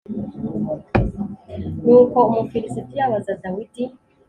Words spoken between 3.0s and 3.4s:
abaza